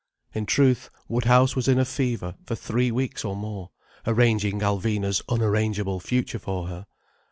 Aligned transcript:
In 0.33 0.47
truth, 0.47 0.89
Woodhouse 1.07 1.55
was 1.55 1.67
in 1.67 1.77
a 1.77 1.85
fever, 1.85 2.33
for 2.47 2.55
three 2.55 2.89
weeks 2.89 3.23
or 3.23 3.35
more, 3.35 3.69
arranging 4.07 4.61
Alvina's 4.61 5.21
unarrangeable 5.29 5.99
future 5.99 6.39
for 6.39 6.65
her. 6.69 6.87